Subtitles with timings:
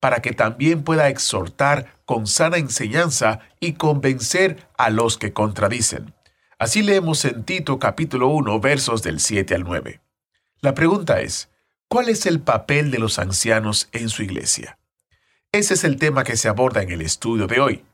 [0.00, 6.14] para que también pueda exhortar con sana enseñanza y convencer a los que contradicen.
[6.58, 10.00] Así leemos en Tito capítulo 1 versos del 7 al 9.
[10.60, 11.48] La pregunta es,
[11.88, 14.78] ¿cuál es el papel de los ancianos en su iglesia?
[15.52, 17.84] Ese es el tema que se aborda en el estudio de hoy.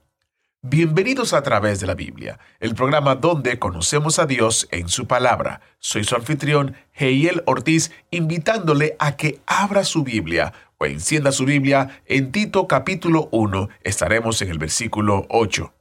[0.68, 5.60] Bienvenidos a través de la Biblia, el programa donde conocemos a Dios en su palabra.
[5.78, 12.02] Soy su anfitrión, Heiel Ortiz, invitándole a que abra su Biblia o encienda su Biblia
[12.06, 13.68] en Tito capítulo 1.
[13.84, 15.72] Estaremos en el versículo 8.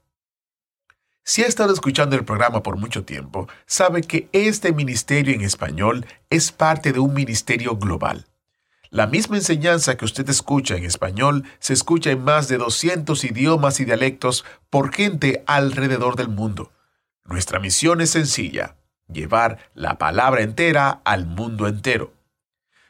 [1.23, 6.05] Si ha estado escuchando el programa por mucho tiempo, sabe que este ministerio en español
[6.29, 8.27] es parte de un ministerio global.
[8.95, 13.81] La misma enseñanza que usted escucha en español se escucha en más de 200 idiomas
[13.81, 16.71] y dialectos por gente alrededor del mundo.
[17.25, 18.77] Nuestra misión es sencilla,
[19.09, 22.13] llevar la palabra entera al mundo entero.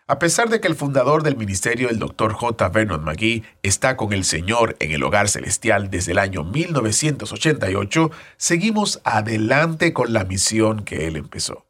[0.05, 2.33] A pesar de que el fundador del ministerio, el Dr.
[2.33, 2.69] J.
[2.69, 9.01] Vernon McGee, está con el Señor en el hogar celestial desde el año 1988, seguimos
[9.05, 11.65] adelante con la misión que él empezó.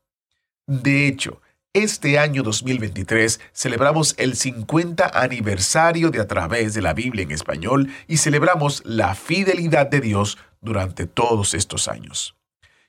[0.68, 1.40] De hecho,
[1.76, 7.92] este año 2023 celebramos el 50 aniversario de A través de la Biblia en español
[8.08, 12.38] y celebramos la fidelidad de Dios durante todos estos años.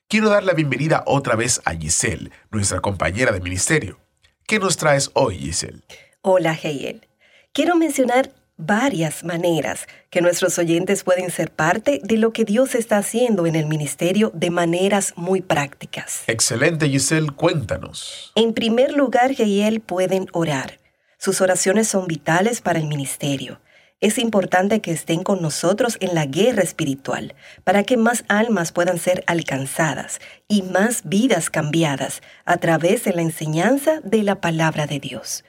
[0.06, 3.98] Quiero dar la bienvenida otra vez a Giselle, nuestra compañera de ministerio.
[4.46, 5.82] ¿Qué nos traes hoy, Giselle?
[6.22, 7.08] Hola, Heiel.
[7.52, 12.98] Quiero mencionar varias maneras que nuestros oyentes pueden ser parte de lo que Dios está
[12.98, 16.22] haciendo en el ministerio de maneras muy prácticas.
[16.26, 18.32] Excelente, Giselle, cuéntanos.
[18.34, 20.78] En primer lugar, Heiel pueden orar.
[21.18, 23.60] Sus oraciones son vitales para el ministerio.
[24.00, 27.34] Es importante que estén con nosotros en la guerra espiritual
[27.64, 33.22] para que más almas puedan ser alcanzadas y más vidas cambiadas a través de la
[33.22, 35.44] enseñanza de la palabra de Dios.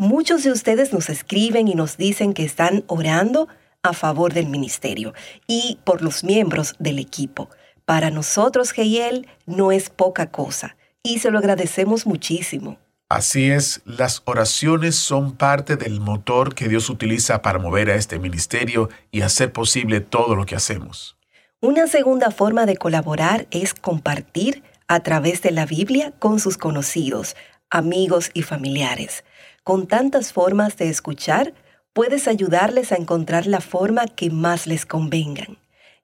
[0.00, 3.48] Muchos de ustedes nos escriben y nos dicen que están orando
[3.82, 5.12] a favor del ministerio
[5.46, 7.50] y por los miembros del equipo.
[7.84, 12.78] Para nosotros, Geiel, no es poca cosa y se lo agradecemos muchísimo.
[13.10, 18.18] Así es, las oraciones son parte del motor que Dios utiliza para mover a este
[18.18, 21.18] ministerio y hacer posible todo lo que hacemos.
[21.60, 27.36] Una segunda forma de colaborar es compartir a través de la Biblia con sus conocidos,
[27.68, 29.24] amigos y familiares.
[29.70, 31.54] Con tantas formas de escuchar,
[31.92, 35.58] puedes ayudarles a encontrar la forma que más les convengan.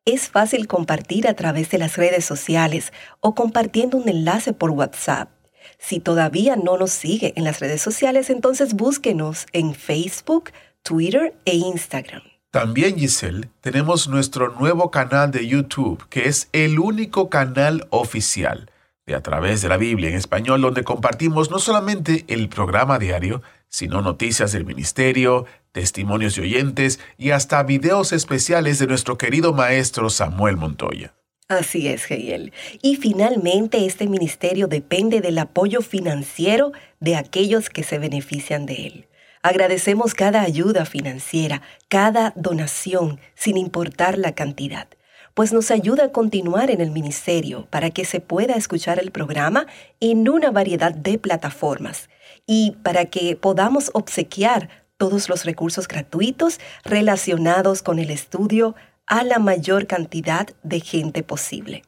[0.05, 5.31] Es fácil compartir a través de las redes sociales o compartiendo un enlace por WhatsApp.
[5.79, 10.53] Si todavía no nos sigue en las redes sociales, entonces búsquenos en Facebook,
[10.85, 12.23] Twitter e Instagram.
[12.53, 18.71] También, Giselle, tenemos nuestro nuevo canal de YouTube, que es el único canal oficial
[19.07, 23.41] de A través de la Biblia en español, donde compartimos no solamente el programa diario,
[23.69, 30.09] sino noticias del ministerio, testimonios de oyentes y hasta videos especiales de nuestro querido maestro
[30.11, 31.15] Samuel Montoya.
[31.49, 32.53] Así es, Geiel.
[32.83, 39.09] Y finalmente este ministerio depende del apoyo financiero de aquellos que se benefician de él.
[39.43, 44.89] Agradecemos cada ayuda financiera, cada donación, sin importar la cantidad,
[45.35, 49.69] pues nos ayuda a continuar en el ministerio para que se pueda escuchar el programa
[50.01, 52.09] en una variedad de plataformas
[52.47, 58.75] y para que podamos obsequiar todos los recursos gratuitos relacionados con el estudio
[59.07, 61.83] a la mayor cantidad de gente posible.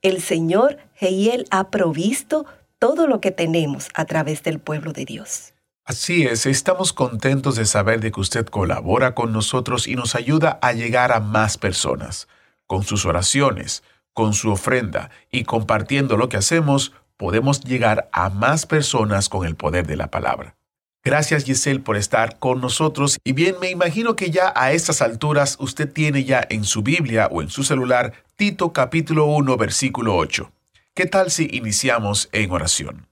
[0.00, 2.46] El Señor Heiel ha provisto
[2.78, 5.54] todo lo que tenemos a través del pueblo de Dios.
[5.84, 10.58] Así es, estamos contentos de saber de que usted colabora con nosotros y nos ayuda
[10.62, 12.28] a llegar a más personas.
[12.66, 13.82] Con sus oraciones,
[14.12, 19.56] con su ofrenda y compartiendo lo que hacemos, podemos llegar a más personas con el
[19.56, 20.56] poder de la palabra.
[21.04, 23.18] Gracias Giselle por estar con nosotros.
[23.24, 27.28] Y bien, me imagino que ya a estas alturas usted tiene ya en su Biblia
[27.30, 30.52] o en su celular Tito capítulo 1 versículo 8.
[30.94, 33.08] ¿Qué tal si iniciamos en oración?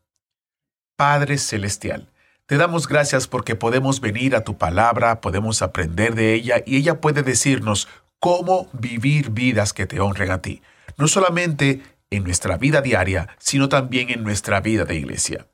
[0.97, 2.09] Padre Celestial,
[2.47, 7.01] te damos gracias porque podemos venir a tu palabra, podemos aprender de ella y ella
[7.01, 7.89] puede decirnos
[8.19, 10.63] cómo vivir vidas que te honren a ti,
[10.97, 15.47] no solamente en nuestra vida diaria, sino también en nuestra vida de iglesia.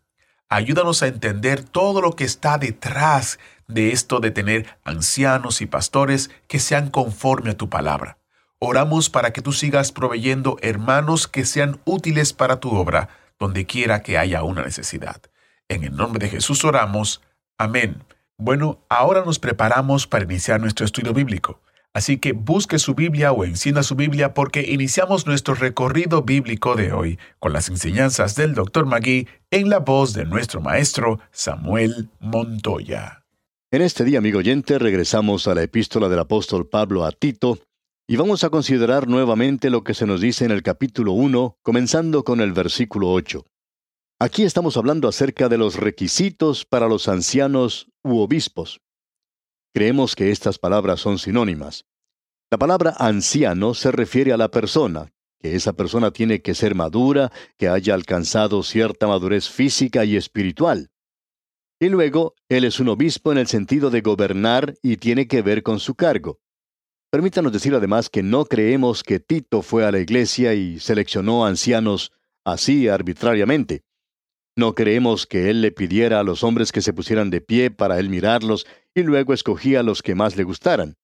[0.48, 3.38] Ayúdanos a entender todo lo que está detrás
[3.68, 8.18] de esto de tener ancianos y pastores que sean conforme a tu palabra.
[8.58, 13.08] Oramos para que tú sigas proveyendo hermanos que sean útiles para tu obra,
[13.38, 15.20] donde quiera que haya una necesidad.
[15.68, 17.20] En el nombre de Jesús oramos.
[17.58, 18.04] Amén.
[18.38, 21.60] Bueno, ahora nos preparamos para iniciar nuestro estudio bíblico.
[21.96, 26.92] Así que busque su Biblia o encienda su Biblia porque iniciamos nuestro recorrido bíblico de
[26.92, 28.84] hoy con las enseñanzas del Dr.
[28.84, 33.24] Magui en la voz de nuestro maestro Samuel Montoya.
[33.70, 37.60] En este día, amigo oyente, regresamos a la epístola del apóstol Pablo a Tito
[38.06, 42.24] y vamos a considerar nuevamente lo que se nos dice en el capítulo 1, comenzando
[42.24, 43.42] con el versículo 8.
[44.20, 48.82] Aquí estamos hablando acerca de los requisitos para los ancianos u obispos.
[49.76, 51.84] Creemos que estas palabras son sinónimas.
[52.50, 57.30] La palabra anciano se refiere a la persona, que esa persona tiene que ser madura,
[57.58, 60.88] que haya alcanzado cierta madurez física y espiritual.
[61.78, 65.62] Y luego, él es un obispo en el sentido de gobernar y tiene que ver
[65.62, 66.40] con su cargo.
[67.10, 72.12] Permítanos decir además que no creemos que Tito fue a la iglesia y seleccionó ancianos
[72.46, 73.82] así arbitrariamente.
[74.58, 77.98] No creemos que él le pidiera a los hombres que se pusieran de pie para
[77.98, 80.94] él mirarlos y luego escogía a los que más le gustaran.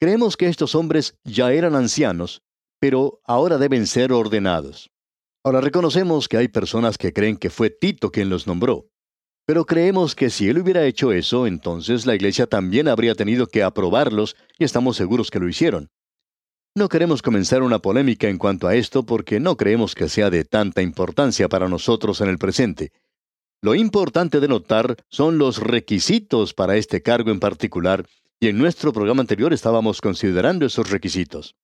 [0.00, 2.42] Creemos que estos hombres ya eran ancianos,
[2.80, 4.90] pero ahora deben ser ordenados.
[5.44, 8.88] Ahora reconocemos que hay personas que creen que fue Tito quien los nombró.
[9.46, 13.62] Pero creemos que si él hubiera hecho eso, entonces la iglesia también habría tenido que
[13.62, 15.90] aprobarlos y estamos seguros que lo hicieron.
[16.76, 20.44] No queremos comenzar una polémica en cuanto a esto porque no creemos que sea de
[20.44, 22.90] tanta importancia para nosotros en el presente.
[23.62, 28.06] Lo importante de notar son los requisitos para este cargo en particular,
[28.40, 31.54] y en nuestro programa anterior estábamos considerando esos requisitos.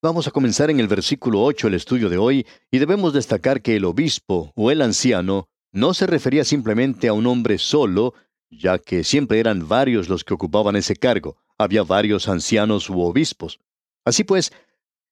[0.00, 3.74] Vamos a comenzar en el versículo 8 el estudio de hoy, y debemos destacar que
[3.74, 8.14] el obispo o el anciano no se refería simplemente a un hombre solo,
[8.50, 13.58] ya que siempre eran varios los que ocupaban ese cargo, había varios ancianos u obispos.
[14.04, 14.52] Así pues,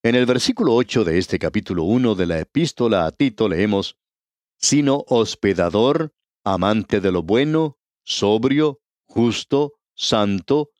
[0.03, 3.97] en el versículo 8 de este capítulo 1 de la epístola a Tito leemos,
[4.59, 6.13] sino hospedador,
[6.45, 10.71] amante de lo bueno, sobrio, justo, santo,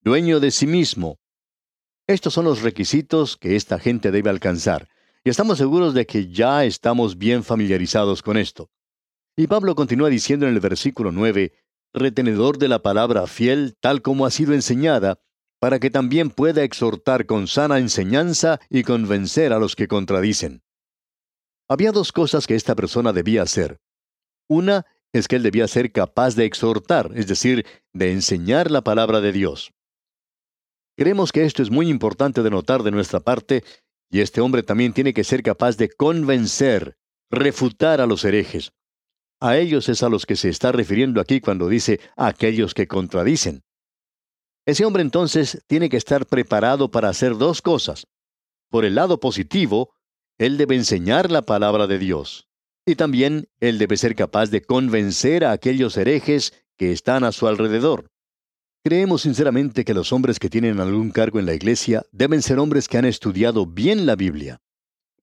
[0.00, 1.20] dueño de sí mismo.
[2.08, 4.88] Estos son los requisitos que esta gente debe alcanzar,
[5.22, 8.68] y estamos seguros de que ya estamos bien familiarizados con esto.
[9.36, 11.52] Y Pablo continúa diciendo en el versículo 9,
[11.92, 15.20] retenedor de la palabra fiel tal como ha sido enseñada,
[15.60, 20.62] para que también pueda exhortar con sana enseñanza y convencer a los que contradicen.
[21.68, 23.78] Había dos cosas que esta persona debía hacer.
[24.48, 29.20] Una es que él debía ser capaz de exhortar, es decir, de enseñar la palabra
[29.20, 29.72] de Dios.
[30.96, 33.62] Creemos que esto es muy importante de notar de nuestra parte,
[34.10, 36.96] y este hombre también tiene que ser capaz de convencer,
[37.30, 38.72] refutar a los herejes.
[39.40, 43.62] A ellos es a los que se está refiriendo aquí cuando dice aquellos que contradicen.
[44.70, 48.06] Ese hombre entonces tiene que estar preparado para hacer dos cosas.
[48.68, 49.90] Por el lado positivo,
[50.38, 52.46] él debe enseñar la palabra de Dios.
[52.86, 57.48] Y también él debe ser capaz de convencer a aquellos herejes que están a su
[57.48, 58.12] alrededor.
[58.84, 62.86] Creemos sinceramente que los hombres que tienen algún cargo en la iglesia deben ser hombres
[62.86, 64.60] que han estudiado bien la Biblia.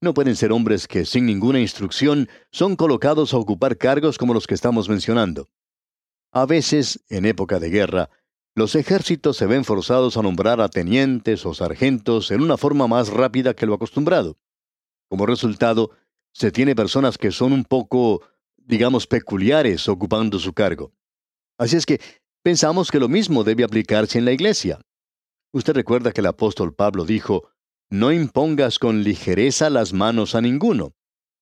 [0.01, 4.45] No pueden ser hombres que sin ninguna instrucción son colocados a ocupar cargos como los
[4.45, 5.47] que estamos mencionando.
[6.33, 8.09] A veces, en época de guerra,
[8.57, 13.09] los ejércitos se ven forzados a nombrar a tenientes o sargentos en una forma más
[13.09, 14.39] rápida que lo acostumbrado.
[15.09, 15.91] Como resultado,
[16.33, 18.23] se tiene personas que son un poco,
[18.55, 20.91] digamos, peculiares ocupando su cargo.
[21.59, 22.01] Así es que
[22.41, 24.81] pensamos que lo mismo debe aplicarse en la iglesia.
[25.53, 27.51] Usted recuerda que el apóstol Pablo dijo,
[27.91, 30.93] no impongas con ligereza las manos a ninguno.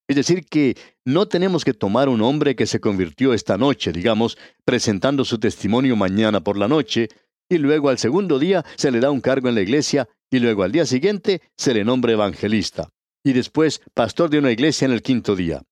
[0.07, 4.37] Es decir, que no tenemos que tomar un hombre que se convirtió esta noche, digamos,
[4.63, 7.09] presentando su testimonio mañana por la noche,
[7.49, 10.63] y luego al segundo día se le da un cargo en la iglesia, y luego
[10.63, 12.89] al día siguiente se le nombra evangelista,
[13.23, 15.63] y después pastor de una iglesia en el quinto día.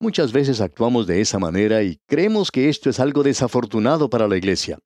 [0.00, 4.36] Muchas veces actuamos de esa manera y creemos que esto es algo desafortunado para la
[4.36, 4.78] iglesia.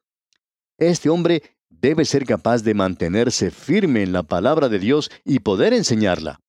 [0.77, 5.73] Este hombre debe ser capaz de mantenerse firme en la palabra de Dios y poder
[5.73, 6.41] enseñarla.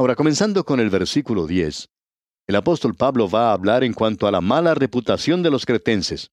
[0.00, 1.88] Ahora, comenzando con el versículo 10,
[2.46, 6.30] el apóstol Pablo va a hablar en cuanto a la mala reputación de los cretenses.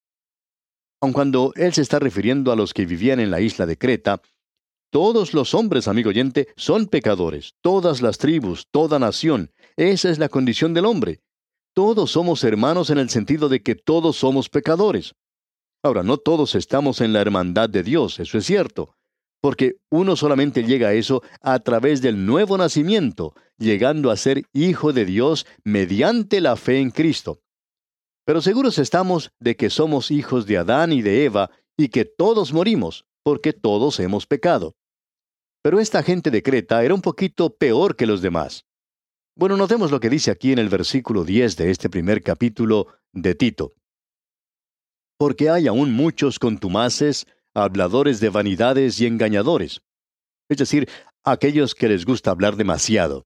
[1.02, 4.22] aun cuando él se está refiriendo a los que vivían en la isla de Creta,
[4.92, 9.52] todos los hombres, amigo oyente, son pecadores, todas las tribus, toda nación.
[9.78, 11.22] Esa es la condición del hombre.
[11.74, 15.16] Todos somos hermanos en el sentido de que todos somos pecadores.
[15.84, 18.96] Ahora, no todos estamos en la hermandad de Dios, eso es cierto,
[19.46, 24.92] porque uno solamente llega a eso a través del nuevo nacimiento, llegando a ser hijo
[24.92, 27.44] de Dios mediante la fe en Cristo.
[28.26, 32.54] Pero seguros estamos de que somos hijos de Adán y de Eva y que todos
[32.54, 34.74] morimos, porque todos hemos pecado.
[35.62, 38.66] Pero esta gente de Creta era un poquito peor que los demás.
[39.36, 43.36] Bueno, notemos lo que dice aquí en el versículo 10 de este primer capítulo de
[43.36, 43.76] Tito.
[45.20, 49.82] Porque hay aún muchos contumaces, habladores de vanidades y engañadores.
[50.50, 50.88] Es decir,
[51.24, 53.26] aquellos que les gusta hablar demasiado.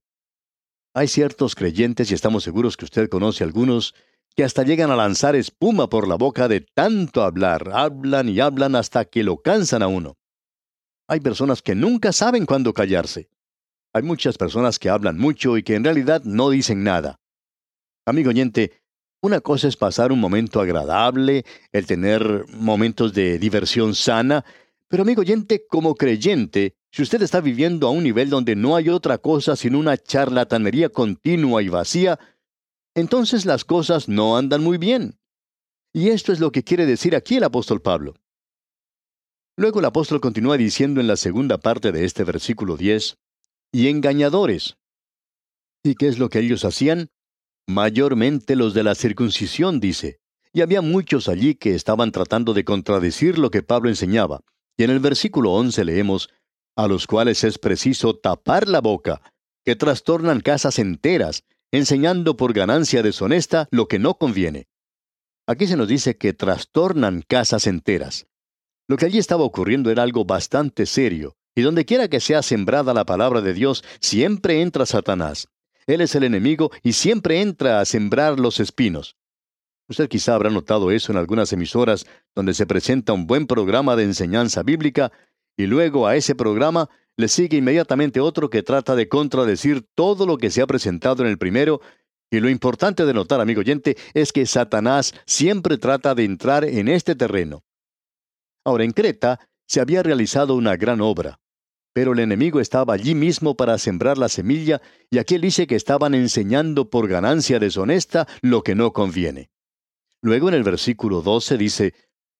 [0.94, 3.94] Hay ciertos creyentes, y estamos seguros que usted conoce algunos,
[4.34, 8.76] que hasta llegan a lanzar espuma por la boca de tanto hablar, hablan y hablan
[8.76, 10.16] hasta que lo cansan a uno.
[11.08, 13.28] Hay personas que nunca saben cuándo callarse.
[13.92, 17.16] Hay muchas personas que hablan mucho y que en realidad no dicen nada.
[18.06, 18.79] Amigo oyente,
[19.22, 24.44] una cosa es pasar un momento agradable, el tener momentos de diversión sana,
[24.88, 28.88] pero amigo oyente, como creyente, si usted está viviendo a un nivel donde no hay
[28.88, 32.18] otra cosa sino una charlatanería continua y vacía,
[32.94, 35.18] entonces las cosas no andan muy bien.
[35.92, 38.14] Y esto es lo que quiere decir aquí el apóstol Pablo.
[39.56, 43.18] Luego el apóstol continúa diciendo en la segunda parte de este versículo 10,
[43.72, 44.78] y engañadores.
[45.82, 47.10] ¿Y qué es lo que ellos hacían?
[47.70, 50.18] Mayormente los de la circuncisión, dice.
[50.52, 54.40] Y había muchos allí que estaban tratando de contradecir lo que Pablo enseñaba.
[54.76, 56.30] Y en el versículo 11 leemos,
[56.74, 59.22] a los cuales es preciso tapar la boca,
[59.64, 64.66] que trastornan casas enteras, enseñando por ganancia deshonesta lo que no conviene.
[65.46, 68.26] Aquí se nos dice que trastornan casas enteras.
[68.88, 72.92] Lo que allí estaba ocurriendo era algo bastante serio, y donde quiera que sea sembrada
[72.94, 75.46] la palabra de Dios, siempre entra Satanás.
[75.94, 79.16] Él es el enemigo y siempre entra a sembrar los espinos.
[79.88, 84.04] Usted quizá habrá notado eso en algunas emisoras donde se presenta un buen programa de
[84.04, 85.10] enseñanza bíblica
[85.56, 90.38] y luego a ese programa le sigue inmediatamente otro que trata de contradecir todo lo
[90.38, 91.80] que se ha presentado en el primero,
[92.30, 96.86] y lo importante de notar, amigo oyente, es que Satanás siempre trata de entrar en
[96.86, 97.64] este terreno.
[98.64, 101.40] Ahora, en Creta se había realizado una gran obra,
[101.92, 104.80] pero el enemigo estaba allí mismo para sembrar la semilla,
[105.10, 109.50] y aquí él dice que estaban enseñando por ganancia deshonesta lo que no conviene.
[110.22, 111.94] Luego en el versículo 12 dice,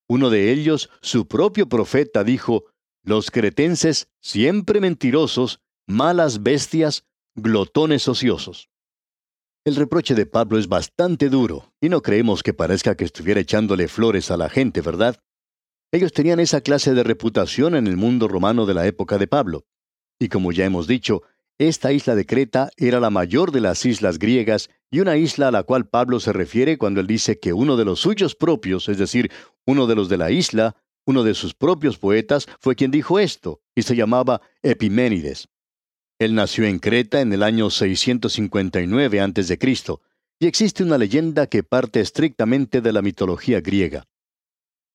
[0.08, 2.64] uno de ellos, su propio profeta, dijo,
[3.02, 7.04] los cretenses, siempre mentirosos, malas bestias,
[7.34, 8.68] glotones ociosos.
[9.64, 13.88] El reproche de Pablo es bastante duro, y no creemos que parezca que estuviera echándole
[13.88, 15.22] flores a la gente, ¿verdad?
[15.92, 19.64] Ellos tenían esa clase de reputación en el mundo romano de la época de Pablo.
[20.20, 21.22] Y como ya hemos dicho,
[21.58, 25.50] esta isla de Creta era la mayor de las islas griegas y una isla a
[25.50, 28.98] la cual Pablo se refiere cuando él dice que uno de los suyos propios, es
[28.98, 29.32] decir,
[29.66, 33.60] uno de los de la isla, uno de sus propios poetas fue quien dijo esto,
[33.74, 35.48] y se llamaba Epiménides.
[36.20, 39.58] Él nació en Creta en el año 659 a.C.,
[40.38, 44.06] y existe una leyenda que parte estrictamente de la mitología griega.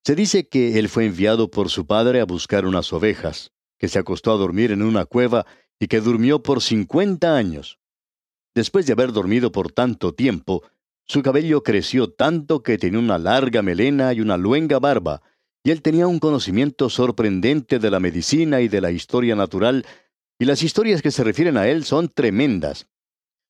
[0.06, 3.98] Se dice que él fue enviado por su padre a buscar unas ovejas, que se
[3.98, 5.46] acostó a dormir en una cueva
[5.80, 7.80] y que durmió por cincuenta años.
[8.54, 10.62] Después de haber dormido por tanto tiempo,
[11.06, 15.22] su cabello creció tanto que tenía una larga melena y una luenga barba,
[15.64, 19.84] y él tenía un conocimiento sorprendente de la medicina y de la historia natural,
[20.38, 22.86] y las historias que se refieren a él son tremendas.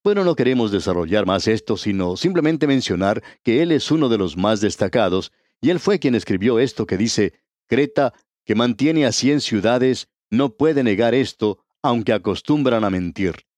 [0.03, 4.39] Bueno, no queremos desarrollar más esto, sino simplemente mencionar que él es uno de los
[4.39, 5.33] más destacados,
[5.67, 7.33] y él fue quien escribió esto que dice,
[7.67, 13.49] Creta, que mantiene a cien ciudades, no puede negar esto, aunque acostumbran a mentir.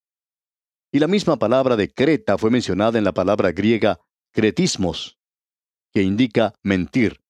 [0.91, 4.01] Y la misma palabra de Creta fue mencionada en la palabra griega
[4.33, 5.19] cretismos,
[5.93, 7.21] que indica mentir.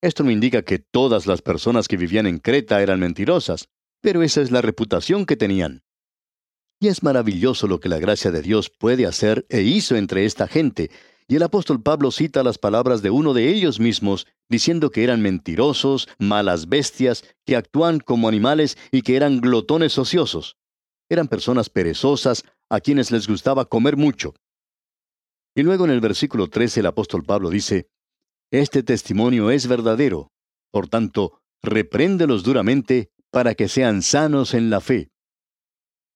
[0.00, 3.70] Esto no indica que todas las personas que vivían en Creta eran mentirosas,
[4.00, 5.82] pero esa es la reputación que tenían.
[6.78, 10.46] Y es maravilloso lo que la gracia de Dios puede hacer e hizo entre esta
[10.46, 10.92] gente,
[11.28, 15.22] y el apóstol Pablo cita las palabras de uno de ellos mismos, diciendo que eran
[15.22, 20.56] mentirosos, malas bestias, que actúan como animales y que eran glotones ociosos.
[21.08, 24.34] Eran personas perezosas, a quienes les gustaba comer mucho.
[25.54, 27.88] Y luego en el versículo 13 el apóstol Pablo dice,
[28.50, 30.32] este testimonio es verdadero.
[30.70, 35.10] Por tanto, repréndelos duramente para que sean sanos en la fe.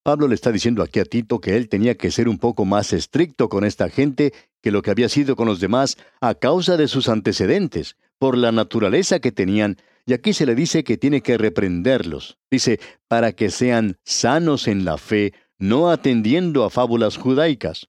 [0.02, 2.92] Pablo le está diciendo aquí a Tito que él tenía que ser un poco más
[2.92, 6.88] estricto con esta gente que lo que había sido con los demás a causa de
[6.88, 9.76] sus antecedentes, por la naturaleza que tenían,
[10.07, 12.38] y aquí se le dice que tiene que reprenderlos.
[12.50, 17.88] Dice, para que sean sanos en la fe, no atendiendo a fábulas judaicas.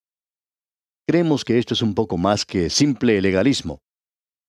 [1.08, 3.82] Creemos que esto es un poco más que simple legalismo.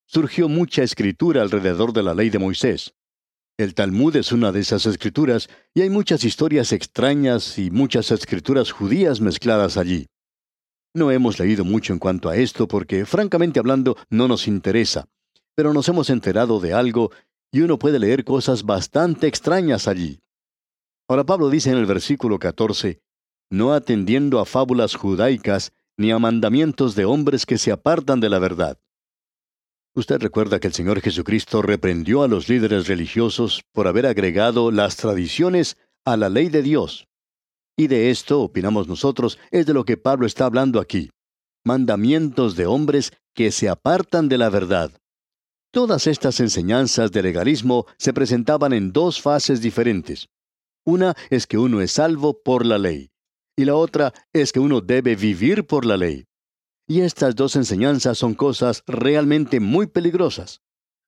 [0.07, 2.95] Surgió mucha escritura alrededor de la ley de Moisés.
[3.59, 8.73] El Talmud es una de esas escrituras y hay muchas historias extrañas y muchas escrituras
[8.73, 10.07] judías mezcladas allí.
[10.95, 15.07] No hemos leído mucho en cuanto a esto porque, francamente hablando, no nos interesa,
[15.55, 17.11] pero nos hemos enterado de algo
[17.51, 20.21] y uno puede leer cosas bastante extrañas allí.
[21.09, 23.03] Ahora Pablo dice en el versículo 14,
[23.51, 28.39] no atendiendo a fábulas judaicas ni a mandamientos de hombres que se apartan de la
[28.39, 28.79] verdad.
[29.95, 34.97] Usted recuerda que el Señor Jesucristo reprendió a los líderes religiosos por haber agregado las
[34.97, 37.09] tradiciones a la ley de Dios.
[37.77, 41.11] Y de esto, opinamos nosotros, es de lo que Pablo está hablando aquí.
[41.65, 44.93] Mandamientos de hombres que se apartan de la verdad.
[45.71, 50.29] Todas estas enseñanzas de legalismo se presentaban en dos fases diferentes.
[50.87, 53.11] Una es que uno es salvo por la ley,
[53.57, 56.25] y la otra es que uno debe vivir por la ley.
[56.87, 60.61] Y estas dos enseñanzas son cosas realmente muy peligrosas.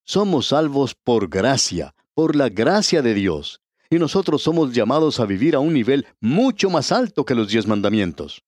[0.05, 5.55] Somos salvos por gracia, por la gracia de Dios, y nosotros somos llamados a vivir
[5.57, 8.45] a un nivel mucho más alto que los diez mandamientos.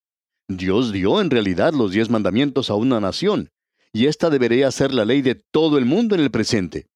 [0.49, 3.51] Dios dio en realidad los diez mandamientos a una nación,
[3.93, 6.87] y esta debería ser la ley de todo el mundo en el presente.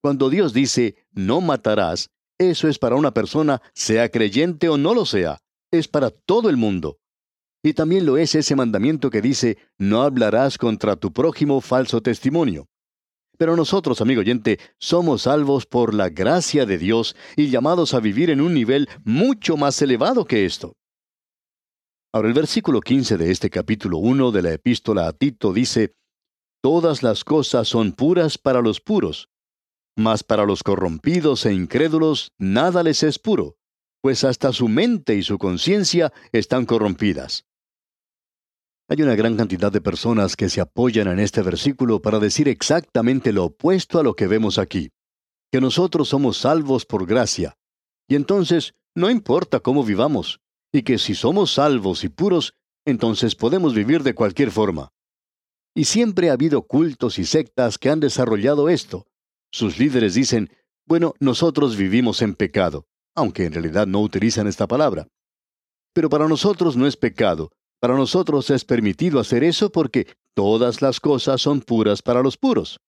[0.00, 5.04] Cuando Dios dice, no matarás, eso es para una persona, sea creyente o no lo
[5.04, 6.98] sea, es para todo el mundo.
[7.62, 12.68] Y también lo es ese mandamiento que dice, no hablarás contra tu prójimo falso testimonio.
[13.36, 18.30] Pero nosotros, amigo oyente, somos salvos por la gracia de Dios y llamados a vivir
[18.30, 20.74] en un nivel mucho más elevado que esto.
[22.12, 25.94] Ahora el versículo 15 de este capítulo 1 de la epístola a Tito dice,
[26.62, 29.28] Todas las cosas son puras para los puros,
[29.96, 33.56] mas para los corrompidos e incrédulos nada les es puro,
[34.00, 37.47] pues hasta su mente y su conciencia están corrompidas.
[38.90, 43.34] Hay una gran cantidad de personas que se apoyan en este versículo para decir exactamente
[43.34, 44.92] lo opuesto a lo que vemos aquí,
[45.52, 47.58] que nosotros somos salvos por gracia,
[48.08, 50.40] y entonces no importa cómo vivamos,
[50.72, 52.54] y que si somos salvos y puros,
[52.86, 54.90] entonces podemos vivir de cualquier forma.
[55.74, 59.06] Y siempre ha habido cultos y sectas que han desarrollado esto.
[59.52, 60.50] Sus líderes dicen,
[60.86, 65.08] bueno, nosotros vivimos en pecado, aunque en realidad no utilizan esta palabra.
[65.92, 71.00] Pero para nosotros no es pecado, para nosotros es permitido hacer eso porque todas las
[71.00, 72.80] cosas son puras para los puros.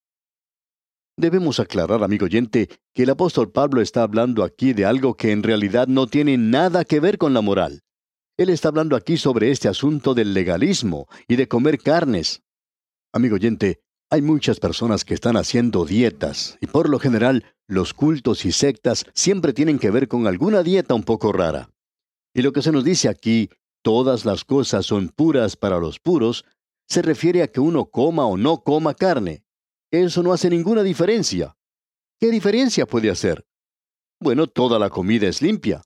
[1.17, 5.43] Debemos aclarar, amigo oyente, que el apóstol Pablo está hablando aquí de algo que en
[5.43, 7.83] realidad no tiene nada que ver con la moral.
[8.39, 12.43] Él está hablando aquí sobre este asunto del legalismo y de comer carnes.
[13.13, 18.45] Amigo oyente, hay muchas personas que están haciendo dietas y por lo general los cultos
[18.47, 21.71] y sectas siempre tienen que ver con alguna dieta un poco rara.
[22.33, 23.51] Y lo que se nos dice aquí
[23.83, 26.45] todas las cosas son puras para los puros,
[26.89, 29.45] se refiere a que uno coma o no coma carne.
[29.91, 31.57] Eso no hace ninguna diferencia.
[32.19, 33.47] ¿Qué diferencia puede hacer?
[34.21, 35.83] Bueno, toda la comida es limpia.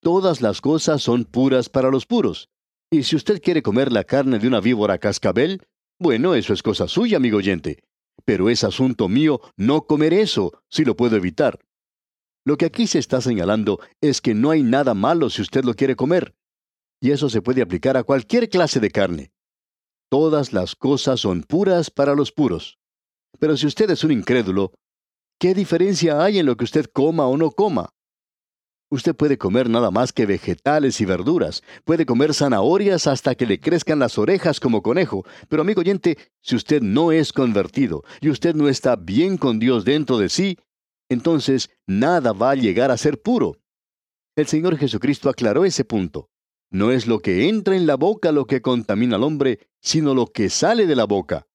[0.00, 2.48] Todas las cosas son puras para los puros.
[2.90, 5.62] Y si usted quiere comer la carne de una víbora cascabel,
[5.98, 7.84] bueno, eso es cosa suya, amigo oyente.
[8.24, 11.60] Pero es asunto mío no comer eso, si lo puedo evitar.
[12.44, 15.74] Lo que aquí se está señalando es que no hay nada malo si usted lo
[15.74, 16.34] quiere comer
[17.00, 19.32] y eso se puede aplicar a cualquier clase de carne.
[20.10, 22.78] Todas las cosas son puras para los puros.
[23.38, 24.72] Pero si usted es un incrédulo,
[25.38, 27.90] ¿qué diferencia hay en lo que usted coma o no coma?
[28.92, 33.60] Usted puede comer nada más que vegetales y verduras, puede comer zanahorias hasta que le
[33.60, 38.56] crezcan las orejas como conejo, pero amigo oyente, si usted no es convertido y usted
[38.56, 40.58] no está bien con Dios dentro de sí,
[41.08, 43.58] entonces nada va a llegar a ser puro.
[44.36, 46.29] El Señor Jesucristo aclaró ese punto.
[46.72, 50.26] No es lo que entra en la boca lo que contamina al hombre, sino lo
[50.26, 51.48] que sale de la boca.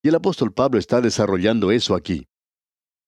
[0.00, 2.28] Y el apóstol Pablo está desarrollando eso aquí.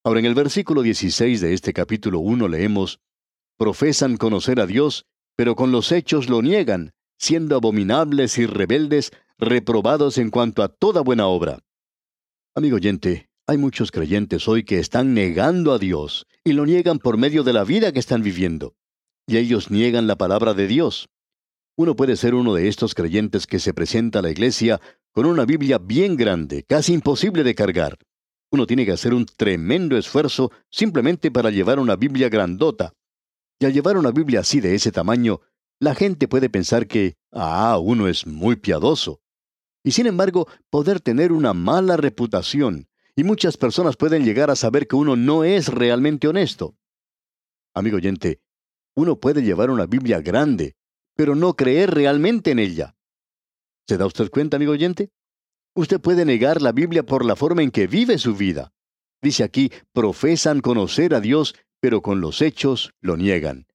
[0.03, 3.00] Ahora en el versículo 16 de este capítulo 1 leemos,
[3.57, 10.18] Profesan conocer a Dios, pero con los hechos lo niegan, siendo abominables y rebeldes, reprobados
[10.18, 11.61] en cuanto a toda buena obra.
[12.57, 17.18] Amigo oyente, hay muchos creyentes hoy que están negando a Dios y lo niegan por
[17.18, 18.74] medio de la vida que están viviendo
[19.27, 21.09] y ellos niegan la palabra de Dios.
[21.77, 24.81] Uno puede ser uno de estos creyentes que se presenta a la iglesia
[25.13, 27.99] con una Biblia bien grande, casi imposible de cargar.
[28.51, 32.93] Uno tiene que hacer un tremendo esfuerzo simplemente para llevar una Biblia grandota.
[33.59, 35.41] Y al llevar una Biblia así de ese tamaño,
[35.81, 39.21] la gente puede pensar que, ah, uno es muy piadoso.
[39.83, 44.87] Y sin embargo, poder tener una mala reputación y muchas personas pueden llegar a saber
[44.87, 46.77] que uno no es realmente honesto.
[47.75, 48.41] Amigo oyente,
[48.97, 50.77] uno puede llevar una Biblia grande,
[51.17, 52.97] pero no creer realmente en ella.
[53.89, 55.11] ¿Se da usted cuenta, amigo oyente?
[55.75, 58.73] Usted puede negar la Biblia por la forma en que vive su vida.
[59.23, 63.67] Dice aquí, profesan conocer a Dios, pero con los hechos lo niegan.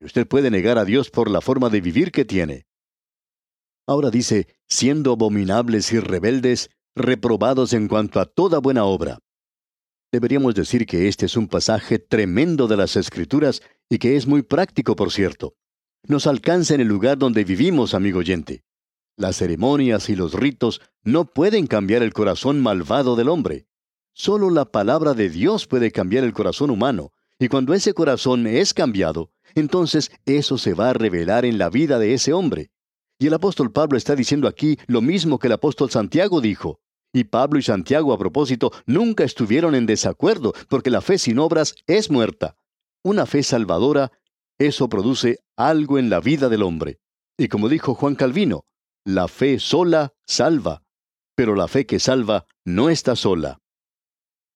[0.00, 2.66] Usted puede negar a Dios por la forma de vivir que tiene.
[3.86, 9.18] Ahora dice, siendo abominables y rebeldes, reprobados en cuanto a toda buena obra.
[10.12, 14.42] Deberíamos decir que este es un pasaje tremendo de las Escrituras y que es muy
[14.42, 15.54] práctico, por cierto.
[16.08, 18.64] Nos alcanza en el lugar donde vivimos, amigo oyente.
[19.16, 23.66] Las ceremonias y los ritos no pueden cambiar el corazón malvado del hombre.
[24.12, 28.74] Solo la palabra de Dios puede cambiar el corazón humano, y cuando ese corazón es
[28.74, 32.70] cambiado, entonces eso se va a revelar en la vida de ese hombre.
[33.18, 36.80] Y el apóstol Pablo está diciendo aquí lo mismo que el apóstol Santiago dijo.
[37.12, 41.74] Y Pablo y Santiago a propósito nunca estuvieron en desacuerdo, porque la fe sin obras
[41.86, 42.56] es muerta.
[43.02, 44.12] Una fe salvadora,
[44.58, 47.00] eso produce algo en la vida del hombre.
[47.38, 48.64] Y como dijo Juan Calvino,
[49.04, 50.82] la fe sola salva,
[51.34, 53.58] pero la fe que salva no está sola.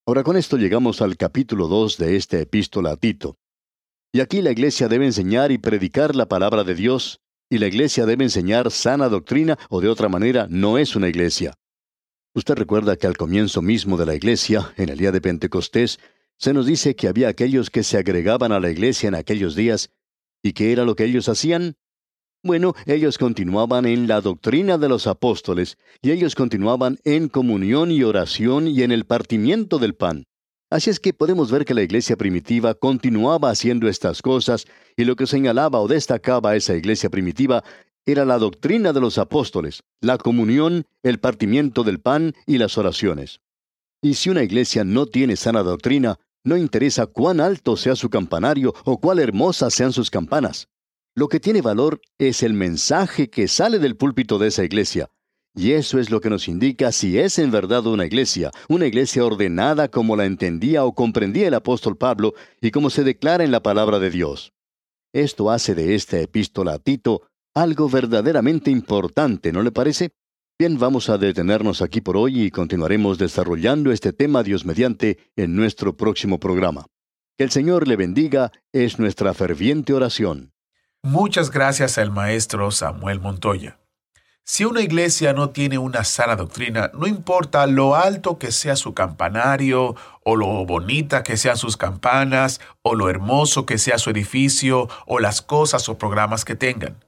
[0.07, 3.38] Ahora con esto llegamos al capítulo 2 de esta epístola a Tito.
[4.12, 8.05] Y aquí la iglesia debe enseñar y predicar la palabra de Dios, y la iglesia
[8.05, 11.55] debe enseñar sana doctrina, o de otra manera no es una iglesia.
[12.37, 16.01] Usted recuerda que al comienzo mismo de la iglesia, en el día de Pentecostés,
[16.37, 19.90] se nos dice que había aquellos que se agregaban a la iglesia en aquellos días,
[20.42, 21.77] ¿y qué era lo que ellos hacían?
[22.42, 28.03] Bueno, ellos continuaban en la doctrina de los apóstoles, y ellos continuaban en comunión y
[28.03, 30.25] oración y en el partimiento del pan.
[30.70, 34.66] Así es que podemos ver que la iglesia primitiva continuaba haciendo estas cosas,
[34.97, 37.62] y lo que señalaba o destacaba esa iglesia primitiva
[38.07, 43.40] era la doctrina de los apóstoles, la comunión, el partimiento del pan y las oraciones.
[44.03, 48.75] Y si una iglesia no tiene sana doctrina, no interesa cuán alto sea su campanario
[48.85, 50.69] o cuán hermosas sean sus campanas.
[51.14, 55.09] Lo que tiene valor es el mensaje que sale del púlpito de esa iglesia.
[55.57, 59.25] Y eso es lo que nos indica si es en verdad una iglesia, una iglesia
[59.25, 63.62] ordenada como la entendía o comprendía el apóstol Pablo y como se declara en la
[63.62, 64.53] palabra de Dios.
[65.12, 67.23] Esto hace de esta epístola a Tito
[67.55, 70.11] algo verdaderamente importante, ¿no le parece?
[70.59, 75.57] Bien, vamos a detenernos aquí por hoy y continuaremos desarrollando este tema Dios mediante en
[75.57, 76.87] nuestro próximo programa.
[77.37, 80.53] Que el Señor le bendiga es nuestra ferviente oración.
[81.03, 83.79] Muchas gracias al maestro Samuel Montoya.
[84.47, 88.93] Si una iglesia no tiene una sana doctrina, no importa lo alto que sea su
[88.93, 94.88] campanario, o lo bonita que sean sus campanas, o lo hermoso que sea su edificio,
[95.07, 96.99] o las cosas o programas que tengan.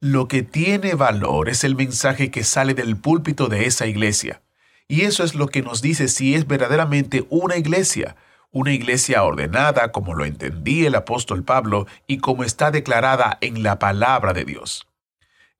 [0.00, 4.42] Lo que tiene valor es el mensaje que sale del púlpito de esa iglesia.
[4.88, 8.14] Y eso es lo que nos dice si es verdaderamente una iglesia,
[8.50, 13.78] una iglesia ordenada como lo entendía el apóstol Pablo y como está declarada en la
[13.78, 14.86] palabra de Dios.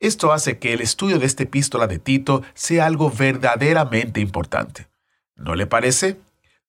[0.00, 4.86] Esto hace que el estudio de esta epístola de Tito sea algo verdaderamente importante.
[5.34, 6.18] ¿No le parece?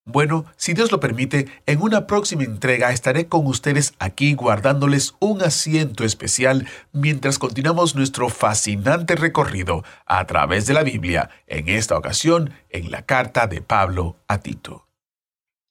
[0.10, 5.42] Bueno, si Dios lo permite, en una próxima entrega estaré con ustedes aquí guardándoles un
[5.42, 12.54] asiento especial mientras continuamos nuestro fascinante recorrido a través de la Biblia, en esta ocasión
[12.70, 14.88] en la carta de Pablo a Tito.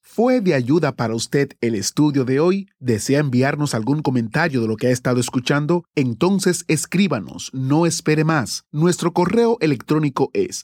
[0.03, 2.69] ¿Fue de ayuda para usted el estudio de hoy?
[2.77, 5.83] ¿Desea enviarnos algún comentario de lo que ha estado escuchando?
[5.95, 8.65] Entonces escríbanos, no espere más.
[8.71, 10.63] Nuestro correo electrónico es